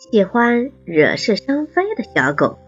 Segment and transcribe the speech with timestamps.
[0.00, 2.58] 喜欢惹是生非的小狗。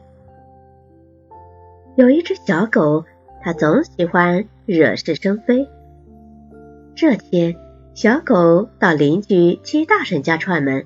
[1.96, 3.06] 有一只小狗，
[3.40, 5.66] 它总喜欢惹是生非。
[6.94, 7.56] 这天，
[7.94, 10.84] 小狗到邻居鸡大婶家串门，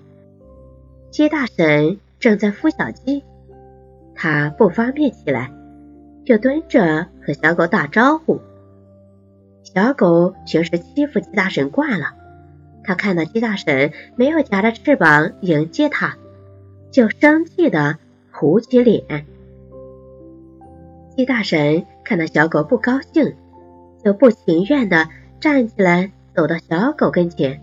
[1.11, 3.24] 鸡大婶正在孵小鸡，
[4.14, 5.52] 它不方便起来，
[6.24, 8.40] 就蹲着和小狗打招呼。
[9.64, 12.14] 小狗平时欺负鸡大婶惯了，
[12.84, 16.16] 它看到鸡大婶没有夹着翅膀迎接它。
[16.96, 17.98] 就生气的
[18.32, 19.27] 糊起脸。
[21.14, 23.34] 鸡大婶看到小狗不高兴，
[24.02, 27.60] 就不情愿的站起来，走到小狗跟前。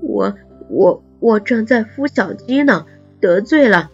[0.00, 0.32] 我
[0.70, 2.86] 我我正在孵小鸡呢，
[3.20, 3.90] 得罪了。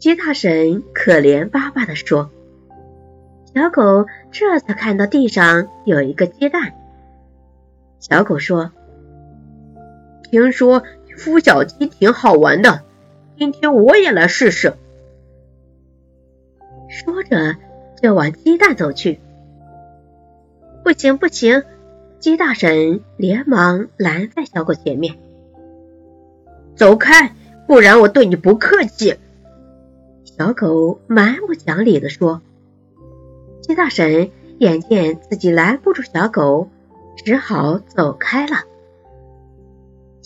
[0.00, 2.28] 鸡大婶可怜巴巴的说。
[3.54, 6.74] 小狗这才看到地上有一个鸡蛋。
[8.00, 8.72] 小狗说
[10.28, 10.82] ：“听说。”
[11.18, 12.82] 孵小鸡挺好玩的，
[13.36, 14.74] 今天我也来试试。
[16.88, 17.56] 说着
[18.00, 19.18] 就往鸡蛋走去。
[20.84, 21.64] 不行不行！
[22.20, 25.16] 鸡大婶连忙拦在小狗前面。
[26.76, 27.34] 走开，
[27.66, 29.16] 不然我对你不客气！
[30.24, 32.42] 小狗蛮不讲理的说。
[33.60, 36.70] 鸡大婶眼见自己拦不住小狗，
[37.16, 38.58] 只好走开了。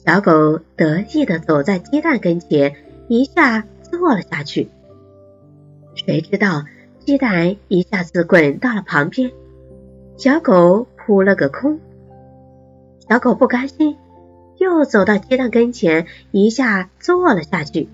[0.05, 2.75] 小狗得意的走在鸡蛋跟前，
[3.07, 4.69] 一下坐了下去。
[5.95, 6.65] 谁知道
[6.99, 9.31] 鸡蛋一下子滚到了旁边，
[10.17, 11.79] 小狗扑了个空。
[13.09, 13.97] 小狗不甘心，
[14.59, 17.89] 又走到鸡蛋跟前，一下坐了下去。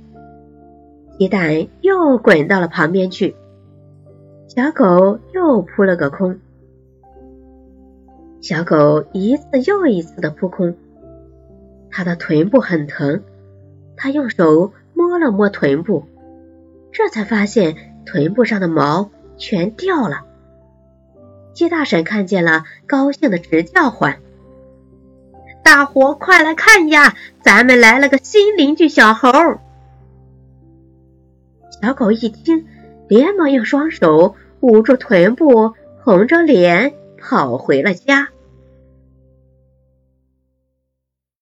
[1.18, 3.36] 鸡蛋又滚到了旁边去，
[4.46, 6.38] 小狗又扑了个空。
[8.40, 10.74] 小狗一次又一次的扑空。
[11.98, 13.24] 他的臀部很疼，
[13.96, 16.04] 他用手摸了摸臀部，
[16.92, 17.74] 这才发现
[18.06, 20.20] 臀部上的毛全掉了。
[21.54, 24.20] 鸡大婶看见了，高兴的直叫唤
[25.64, 29.28] ：“大伙快来看呀，咱们来了个新邻居小猴！”
[31.82, 32.64] 小狗一听，
[33.08, 38.28] 连忙用双手捂住臀部，红着脸跑回了家。